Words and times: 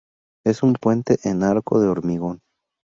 Es 0.43 0.63
un 0.63 0.73
puente 0.73 1.19
en 1.25 1.43
arco 1.43 1.79
de 1.79 1.87
hormigón. 1.87 2.41